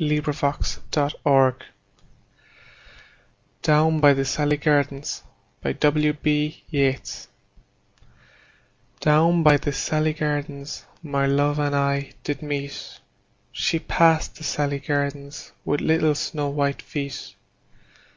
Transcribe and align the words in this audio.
William 0.00 0.24
Butler 0.24 0.56
Yeats 0.92 1.62
Down 3.62 4.00
by 4.00 4.12
the 4.12 4.24
Salley 4.24 4.56
Gardens 4.56 5.22
DOWN 5.62 6.16
by 6.20 6.20
the 9.56 9.70
salley 9.72 10.12
gardens 10.12 10.84
my 11.00 11.26
love 11.26 11.60
and 11.60 11.76
I 11.76 12.10
did 12.24 12.42
meet; 12.42 12.98
She 13.52 13.78
passed 13.78 14.34
the 14.34 14.42
salley 14.42 14.80
gardens 14.80 15.52
with 15.64 15.80
little 15.80 16.16
snow 16.16 16.48
white 16.48 16.82
feet. 16.82 17.36